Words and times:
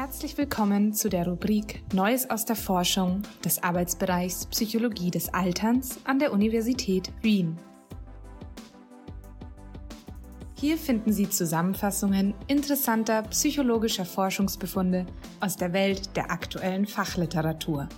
Herzlich 0.00 0.38
willkommen 0.38 0.94
zu 0.94 1.08
der 1.08 1.26
Rubrik 1.26 1.82
Neues 1.92 2.30
aus 2.30 2.44
der 2.44 2.54
Forschung 2.54 3.22
des 3.44 3.60
Arbeitsbereichs 3.64 4.46
Psychologie 4.46 5.10
des 5.10 5.34
Alterns 5.34 5.98
an 6.04 6.20
der 6.20 6.32
Universität 6.32 7.10
Wien. 7.20 7.58
Hier 10.54 10.78
finden 10.78 11.12
Sie 11.12 11.28
Zusammenfassungen 11.28 12.32
interessanter 12.46 13.22
psychologischer 13.22 14.04
Forschungsbefunde 14.04 15.04
aus 15.40 15.56
der 15.56 15.72
Welt 15.72 16.14
der 16.14 16.30
aktuellen 16.30 16.86
Fachliteratur. 16.86 17.88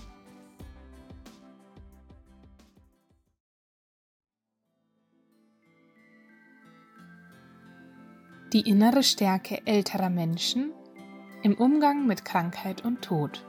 Die 8.55 8.63
innere 8.63 9.03
Stärke 9.03 9.61
älterer 9.67 10.09
Menschen 10.09 10.73
im 11.43 11.55
Umgang 11.55 12.07
mit 12.07 12.25
Krankheit 12.25 12.85
und 12.85 13.03
Tod. 13.03 13.47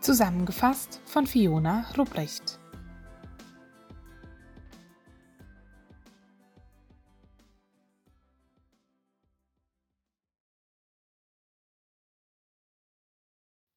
Zusammengefasst 0.00 1.00
von 1.04 1.26
Fiona 1.26 1.86
Rupprecht. 1.96 2.58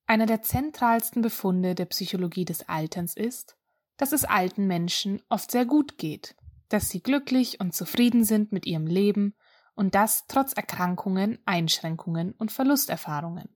Einer 0.08 0.26
der 0.26 0.42
zentralsten 0.42 1.22
Befunde 1.22 1.76
der 1.76 1.86
Psychologie 1.86 2.46
des 2.46 2.68
Alterns 2.70 3.16
ist, 3.16 3.56
dass 3.98 4.12
es 4.12 4.26
alten 4.26 4.66
Menschen 4.66 5.22
oft 5.30 5.52
sehr 5.52 5.66
gut 5.66 5.98
geht, 5.98 6.36
dass 6.70 6.90
sie 6.90 7.02
glücklich 7.02 7.60
und 7.60 7.76
zufrieden 7.76 8.24
sind 8.24 8.52
mit 8.52 8.66
ihrem 8.66 8.88
Leben 8.88 9.36
und 9.76 9.96
das 9.96 10.28
trotz 10.28 10.54
Erkrankungen, 10.54 11.40
Einschränkungen 11.46 12.34
und 12.34 12.52
Verlusterfahrungen. 12.52 13.50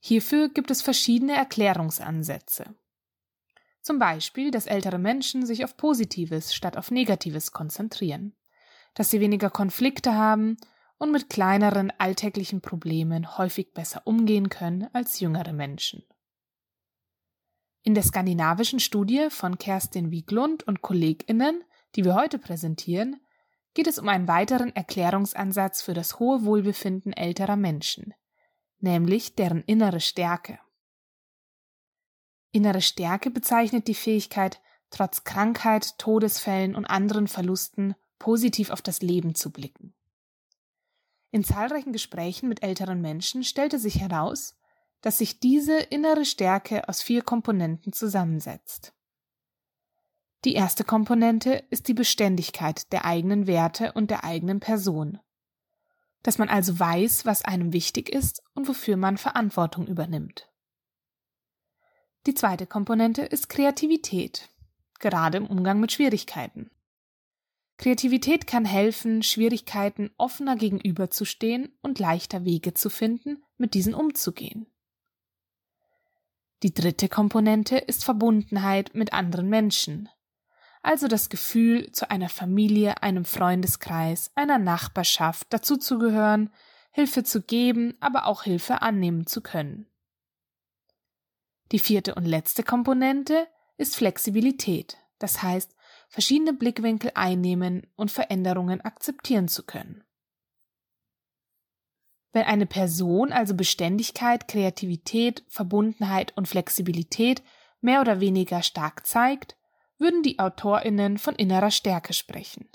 Hierfür 0.00 0.48
gibt 0.48 0.70
es 0.70 0.82
verschiedene 0.82 1.34
Erklärungsansätze. 1.34 2.74
Zum 3.80 3.98
Beispiel, 3.98 4.50
dass 4.50 4.66
ältere 4.66 4.98
Menschen 4.98 5.46
sich 5.46 5.64
auf 5.64 5.76
Positives 5.76 6.54
statt 6.54 6.76
auf 6.76 6.90
Negatives 6.90 7.52
konzentrieren, 7.52 8.34
dass 8.94 9.10
sie 9.10 9.20
weniger 9.20 9.50
Konflikte 9.50 10.14
haben 10.14 10.56
und 10.98 11.10
mit 11.10 11.30
kleineren 11.30 11.92
alltäglichen 11.98 12.60
Problemen 12.60 13.38
häufig 13.38 13.72
besser 13.74 14.02
umgehen 14.04 14.48
können 14.48 14.88
als 14.92 15.18
jüngere 15.18 15.52
Menschen. 15.52 16.04
In 17.82 17.94
der 17.94 18.04
skandinavischen 18.04 18.78
Studie 18.78 19.26
von 19.28 19.58
Kerstin 19.58 20.12
Wieglund 20.12 20.62
und 20.62 20.82
KollegInnen, 20.82 21.64
die 21.96 22.04
wir 22.04 22.14
heute 22.14 22.38
präsentieren, 22.38 23.20
geht 23.74 23.86
es 23.86 23.98
um 23.98 24.08
einen 24.08 24.28
weiteren 24.28 24.74
Erklärungsansatz 24.74 25.82
für 25.82 25.94
das 25.94 26.18
hohe 26.18 26.44
Wohlbefinden 26.44 27.12
älterer 27.12 27.56
Menschen, 27.56 28.14
nämlich 28.80 29.34
deren 29.34 29.62
innere 29.62 30.00
Stärke. 30.00 30.58
Innere 32.50 32.82
Stärke 32.82 33.30
bezeichnet 33.30 33.88
die 33.88 33.94
Fähigkeit, 33.94 34.60
trotz 34.90 35.24
Krankheit, 35.24 35.98
Todesfällen 35.98 36.74
und 36.74 36.84
anderen 36.84 37.28
Verlusten 37.28 37.94
positiv 38.18 38.70
auf 38.70 38.82
das 38.82 39.00
Leben 39.00 39.34
zu 39.34 39.50
blicken. 39.50 39.94
In 41.30 41.44
zahlreichen 41.44 41.92
Gesprächen 41.92 42.48
mit 42.48 42.62
älteren 42.62 43.00
Menschen 43.00 43.42
stellte 43.42 43.78
sich 43.78 44.00
heraus, 44.00 44.54
dass 45.00 45.18
sich 45.18 45.40
diese 45.40 45.78
innere 45.78 46.26
Stärke 46.26 46.88
aus 46.88 47.02
vier 47.02 47.22
Komponenten 47.22 47.92
zusammensetzt. 47.92 48.94
Die 50.44 50.54
erste 50.54 50.82
Komponente 50.82 51.64
ist 51.70 51.86
die 51.86 51.94
Beständigkeit 51.94 52.92
der 52.92 53.04
eigenen 53.04 53.46
Werte 53.46 53.92
und 53.92 54.10
der 54.10 54.24
eigenen 54.24 54.58
Person. 54.58 55.20
Dass 56.24 56.38
man 56.38 56.48
also 56.48 56.78
weiß, 56.78 57.26
was 57.26 57.44
einem 57.44 57.72
wichtig 57.72 58.08
ist 58.08 58.42
und 58.54 58.66
wofür 58.66 58.96
man 58.96 59.18
Verantwortung 59.18 59.86
übernimmt. 59.86 60.48
Die 62.26 62.34
zweite 62.34 62.66
Komponente 62.66 63.22
ist 63.22 63.48
Kreativität, 63.48 64.48
gerade 64.98 65.38
im 65.38 65.46
Umgang 65.46 65.80
mit 65.80 65.92
Schwierigkeiten. 65.92 66.70
Kreativität 67.78 68.46
kann 68.46 68.64
helfen, 68.64 69.22
Schwierigkeiten 69.22 70.10
offener 70.18 70.56
gegenüberzustehen 70.56 71.76
und 71.82 71.98
leichter 71.98 72.44
Wege 72.44 72.74
zu 72.74 72.90
finden, 72.90 73.42
mit 73.56 73.74
diesen 73.74 73.94
umzugehen. 73.94 74.66
Die 76.62 76.72
dritte 76.72 77.08
Komponente 77.08 77.76
ist 77.76 78.04
Verbundenheit 78.04 78.94
mit 78.94 79.12
anderen 79.12 79.48
Menschen, 79.48 80.08
also 80.82 81.06
das 81.08 81.28
Gefühl, 81.28 81.92
zu 81.92 82.10
einer 82.10 82.28
Familie, 82.28 83.02
einem 83.02 83.24
Freundeskreis, 83.24 84.32
einer 84.34 84.58
Nachbarschaft 84.58 85.52
dazuzugehören, 85.52 86.50
Hilfe 86.90 87.24
zu 87.24 87.42
geben, 87.42 87.94
aber 88.00 88.26
auch 88.26 88.42
Hilfe 88.42 88.82
annehmen 88.82 89.26
zu 89.26 89.40
können. 89.40 89.86
Die 91.70 91.78
vierte 91.78 92.14
und 92.14 92.26
letzte 92.26 92.62
Komponente 92.62 93.46
ist 93.78 93.96
Flexibilität, 93.96 94.98
das 95.18 95.42
heißt, 95.42 95.74
verschiedene 96.08 96.52
Blickwinkel 96.52 97.12
einnehmen 97.14 97.86
und 97.96 98.10
Veränderungen 98.10 98.82
akzeptieren 98.82 99.48
zu 99.48 99.62
können. 99.64 100.04
Wenn 102.32 102.44
eine 102.44 102.66
Person 102.66 103.32
also 103.32 103.54
Beständigkeit, 103.54 104.48
Kreativität, 104.48 105.44
Verbundenheit 105.48 106.36
und 106.36 106.48
Flexibilität 106.48 107.42
mehr 107.80 108.00
oder 108.00 108.20
weniger 108.20 108.62
stark 108.62 109.06
zeigt, 109.06 109.56
würden 110.02 110.22
die 110.22 110.38
Autorinnen 110.38 111.16
von 111.16 111.34
innerer 111.36 111.70
Stärke 111.70 112.12
sprechen. 112.12 112.68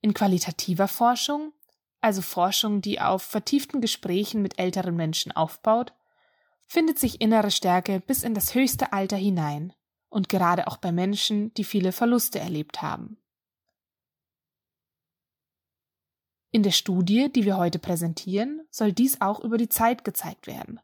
In 0.00 0.12
qualitativer 0.12 0.88
Forschung, 0.88 1.52
also 2.00 2.20
Forschung, 2.22 2.82
die 2.82 3.00
auf 3.00 3.22
vertieften 3.22 3.80
Gesprächen 3.80 4.42
mit 4.42 4.58
älteren 4.58 4.96
Menschen 4.96 5.32
aufbaut, 5.32 5.94
findet 6.66 6.98
sich 6.98 7.20
innere 7.20 7.50
Stärke 7.50 8.00
bis 8.00 8.24
in 8.24 8.34
das 8.34 8.54
höchste 8.54 8.92
Alter 8.92 9.16
hinein 9.16 9.72
und 10.10 10.28
gerade 10.28 10.66
auch 10.66 10.76
bei 10.76 10.92
Menschen, 10.92 11.54
die 11.54 11.64
viele 11.64 11.92
Verluste 11.92 12.38
erlebt 12.38 12.82
haben. 12.82 13.16
In 16.50 16.62
der 16.62 16.72
Studie, 16.72 17.30
die 17.32 17.44
wir 17.44 17.58
heute 17.58 17.78
präsentieren, 17.78 18.66
soll 18.70 18.92
dies 18.92 19.20
auch 19.20 19.40
über 19.40 19.56
die 19.56 19.68
Zeit 19.68 20.04
gezeigt 20.04 20.46
werden. 20.46 20.80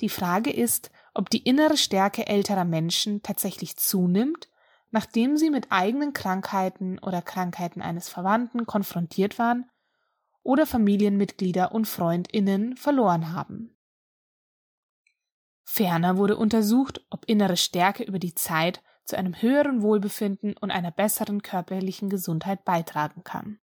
Die 0.00 0.08
Frage 0.08 0.50
ist, 0.50 0.90
ob 1.14 1.30
die 1.30 1.42
innere 1.42 1.76
Stärke 1.76 2.26
älterer 2.26 2.64
Menschen 2.64 3.22
tatsächlich 3.22 3.76
zunimmt 3.76 4.48
nachdem 4.90 5.36
sie 5.36 5.50
mit 5.50 5.70
eigenen 5.70 6.12
Krankheiten 6.12 6.98
oder 6.98 7.22
Krankheiten 7.22 7.82
eines 7.82 8.08
Verwandten 8.08 8.66
konfrontiert 8.66 9.38
waren 9.38 9.70
oder 10.42 10.66
Familienmitglieder 10.66 11.72
und 11.72 11.86
Freundinnen 11.86 12.76
verloren 12.76 13.32
haben. 13.32 13.76
Ferner 15.64 16.16
wurde 16.16 16.36
untersucht, 16.36 17.04
ob 17.10 17.24
innere 17.26 17.56
Stärke 17.56 18.04
über 18.04 18.20
die 18.20 18.34
Zeit 18.34 18.82
zu 19.04 19.16
einem 19.16 19.40
höheren 19.40 19.82
Wohlbefinden 19.82 20.56
und 20.56 20.70
einer 20.70 20.92
besseren 20.92 21.42
körperlichen 21.42 22.08
Gesundheit 22.08 22.64
beitragen 22.64 23.24
kann. 23.24 23.58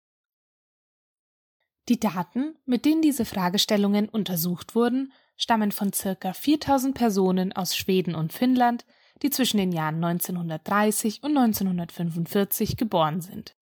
Die 1.90 2.00
Daten, 2.00 2.56
mit 2.66 2.86
denen 2.86 3.02
diese 3.02 3.26
Fragestellungen 3.26 4.08
untersucht 4.08 4.76
wurden, 4.76 5.12
stammen 5.36 5.72
von 5.72 5.92
circa 5.92 6.34
4000 6.34 6.96
Personen 6.96 7.54
aus 7.54 7.76
Schweden 7.76 8.16
und 8.16 8.32
Finnland, 8.32 8.86
die 9.22 9.30
zwischen 9.30 9.58
den 9.58 9.72
Jahren 9.72 10.04
1930 10.04 11.24
und 11.24 11.38
1945 11.38 12.78
geboren 12.78 13.22
sind. 13.22 13.56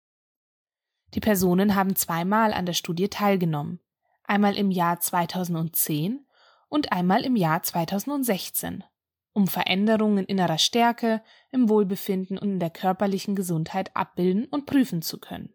Die 1.14 1.20
Personen 1.20 1.76
haben 1.76 1.96
zweimal 1.96 2.54
an 2.54 2.66
der 2.66 2.74
Studie 2.74 3.08
teilgenommen, 3.08 3.80
einmal 4.24 4.58
im 4.58 4.72
Jahr 4.72 5.00
2010 5.00 6.26
und 6.68 6.92
einmal 6.92 7.24
im 7.24 7.36
Jahr 7.36 7.64
2016, 7.64 8.84
um 9.32 9.48
Veränderungen 9.48 10.26
innerer 10.26 10.58
Stärke, 10.58 11.22
im 11.52 11.70
Wohlbefinden 11.70 12.38
und 12.38 12.52
in 12.52 12.60
der 12.60 12.70
körperlichen 12.70 13.36
Gesundheit 13.36 13.96
abbilden 13.96 14.46
und 14.46 14.66
prüfen 14.66 15.02
zu 15.02 15.20
können. 15.20 15.54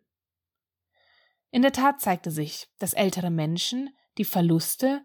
In 1.51 1.63
der 1.63 1.73
Tat 1.73 2.01
zeigte 2.01 2.31
sich, 2.31 2.69
dass 2.79 2.95
ältere 2.95 3.31
Menschen, 3.31 3.91
die 4.19 4.25
Verluste, 4.25 5.03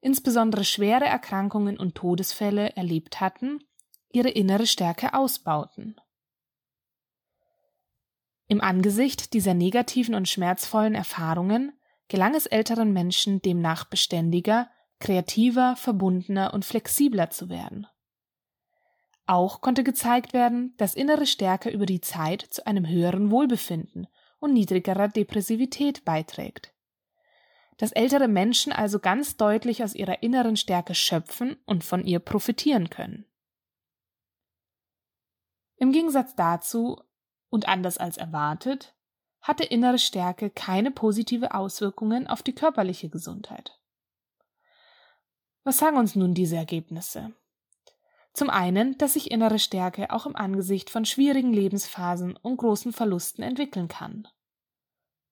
insbesondere 0.00 0.64
schwere 0.64 1.06
Erkrankungen 1.06 1.78
und 1.78 1.94
Todesfälle 1.94 2.76
erlebt 2.76 3.20
hatten, 3.20 3.60
ihre 4.10 4.30
innere 4.30 4.66
Stärke 4.66 5.14
ausbauten. 5.14 6.00
Im 8.48 8.60
Angesicht 8.60 9.32
dieser 9.32 9.54
negativen 9.54 10.14
und 10.14 10.28
schmerzvollen 10.28 10.94
Erfahrungen 10.94 11.72
gelang 12.08 12.34
es 12.34 12.46
älteren 12.46 12.92
Menschen 12.92 13.42
demnach 13.42 13.84
beständiger, 13.84 14.70
kreativer, 15.00 15.76
verbundener 15.76 16.54
und 16.54 16.64
flexibler 16.64 17.30
zu 17.30 17.48
werden. 17.48 17.86
Auch 19.26 19.60
konnte 19.60 19.82
gezeigt 19.82 20.32
werden, 20.32 20.74
dass 20.76 20.94
innere 20.94 21.26
Stärke 21.26 21.68
über 21.68 21.86
die 21.86 22.00
Zeit 22.00 22.42
zu 22.42 22.64
einem 22.66 22.86
höheren 22.88 23.32
Wohlbefinden 23.32 24.06
und 24.38 24.52
niedrigerer 24.52 25.08
Depressivität 25.08 26.04
beiträgt. 26.04 26.72
Dass 27.78 27.92
ältere 27.92 28.28
Menschen 28.28 28.72
also 28.72 29.00
ganz 29.00 29.36
deutlich 29.36 29.82
aus 29.82 29.94
ihrer 29.94 30.22
inneren 30.22 30.56
Stärke 30.56 30.94
schöpfen 30.94 31.56
und 31.66 31.82
von 31.82 32.04
ihr 32.04 32.20
profitieren 32.20 32.88
können. 32.88 33.26
Im 35.76 35.92
Gegensatz 35.92 36.34
dazu 36.34 37.00
und 37.50 37.68
anders 37.68 37.98
als 37.98 38.16
erwartet, 38.16 38.94
hatte 39.40 39.64
innere 39.64 39.98
Stärke 39.98 40.50
keine 40.50 40.90
positive 40.90 41.54
Auswirkungen 41.54 42.26
auf 42.26 42.42
die 42.42 42.54
körperliche 42.54 43.08
Gesundheit. 43.08 43.78
Was 45.62 45.78
sagen 45.78 45.96
uns 45.96 46.16
nun 46.16 46.34
diese 46.34 46.56
Ergebnisse? 46.56 47.32
Zum 48.32 48.50
einen, 48.50 48.98
dass 48.98 49.14
sich 49.14 49.30
innere 49.30 49.58
Stärke 49.58 50.10
auch 50.10 50.26
im 50.26 50.36
Angesicht 50.36 50.90
von 50.90 51.04
schwierigen 51.04 51.52
Lebensphasen 51.52 52.36
und 52.36 52.58
großen 52.58 52.92
Verlusten 52.92 53.42
entwickeln 53.42 53.88
kann. 53.88 54.28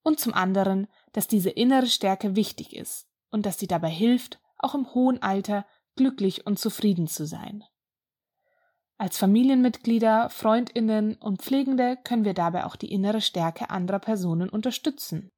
Und 0.03 0.21
zum 0.21 0.33
anderen, 0.33 0.87
dass 1.13 1.27
diese 1.27 1.51
innere 1.51 1.87
Stärke 1.87 2.37
wichtig 2.37 2.75
ist 2.75 3.09
und 3.31 3.47
dass 3.47 3.59
sie 3.59 3.67
dabei 3.67 3.91
hilft, 3.91 4.41
auch 4.59 4.75
im 4.75 4.95
hohen 4.95 5.23
Alter 5.23 5.67
glücklich 5.97 6.47
und 6.47 6.59
zufrieden 6.59 7.07
zu 7.07 7.27
sein. 7.27 7.65
Als 8.97 9.19
Familienmitglieder, 9.19 10.31
Freundinnen 10.31 11.17
und 11.17 11.43
Pflegende 11.43 11.99
können 12.05 12.25
wir 12.25 12.35
dabei 12.35 12.65
auch 12.65 12.77
die 12.77 12.93
innere 12.93 13.21
Stärke 13.21 13.71
anderer 13.71 13.99
Personen 13.99 14.49
unterstützen. 14.49 15.31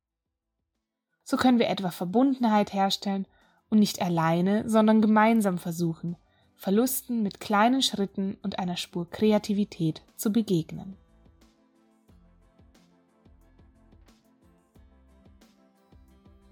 So 1.25 1.39
können 1.39 1.59
wir 1.59 1.69
etwa 1.69 1.91
Verbundenheit 1.91 2.75
herstellen 2.75 3.27
und 3.71 3.79
nicht 3.79 4.03
alleine, 4.03 4.69
sondern 4.69 5.01
gemeinsam 5.01 5.57
versuchen, 5.59 6.17
Verlusten 6.55 7.23
mit 7.23 7.41
kleinen 7.41 7.83
Schritten 7.83 8.37
und 8.43 8.59
einer 8.59 8.77
Spur 8.77 9.09
Kreativität 9.11 10.03
zu 10.17 10.33
begegnen. 10.33 10.97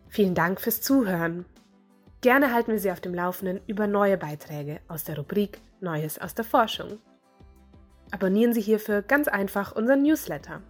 Vielen 0.09 0.35
Dank 0.35 0.61
fürs 0.61 0.81
Zuhören. 0.81 1.45
Gerne 2.23 2.53
halten 2.53 2.73
wir 2.73 2.79
Sie 2.79 2.91
auf 2.91 3.01
dem 3.01 3.15
Laufenden 3.15 3.61
über 3.67 3.87
neue 3.87 4.17
Beiträge 4.17 4.81
aus 4.89 5.05
der 5.05 5.19
Rubrik 5.19 5.61
Neues 5.85 6.19
aus 6.19 6.35
der 6.35 6.45
Forschung. 6.45 6.99
Abonnieren 8.11 8.53
Sie 8.53 8.61
hierfür 8.61 9.03
ganz 9.03 9.29
einfach 9.29 9.77
unseren 9.77 10.03
Newsletter. 10.03 10.61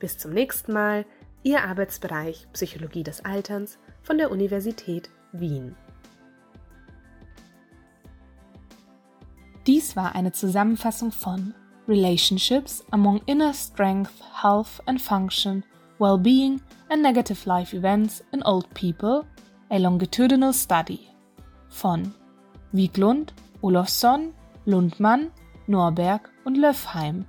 Bis 0.00 0.18
zum 0.18 0.32
nächsten 0.32 0.72
Mal, 0.72 1.04
Ihr 1.44 1.62
Arbeitsbereich 1.62 2.46
Psychologie 2.52 3.02
des 3.02 3.24
Alterns 3.24 3.78
von 4.02 4.18
der 4.18 4.30
Universität 4.30 5.10
Wien. 5.32 5.76
Dies 9.66 9.94
war 9.94 10.14
eine 10.14 10.32
Zusammenfassung 10.32 11.12
von 11.12 11.54
Relationships 11.86 12.84
among 12.90 13.20
Inner 13.26 13.54
Strength, 13.54 14.12
Health 14.42 14.82
and 14.86 15.00
Function, 15.00 15.64
Well-Being 15.98 16.60
and 16.88 17.02
Negative 17.02 17.48
Life 17.48 17.76
Events 17.76 18.24
in 18.32 18.42
Old 18.42 18.68
People, 18.74 19.24
a 19.70 19.78
Longitudinal 19.78 20.52
Study 20.52 21.00
von 21.68 22.12
Wieglund, 22.72 23.32
Olofsson, 23.62 24.34
Lundmann, 24.66 25.30
Norberg 25.66 26.30
und 26.44 26.56
Löffheim, 26.56 27.24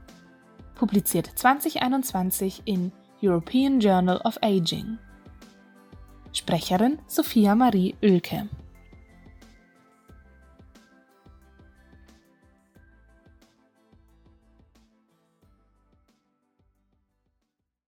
publiziert 0.75 1.27
2021 1.35 2.63
in 2.65 2.91
European 3.21 3.80
Journal 3.80 4.19
of 4.25 4.38
Aging. 4.41 4.97
Sprecherin 6.33 7.00
Sophia 7.07 7.56
Marie 7.56 7.95
Oelke 8.01 8.50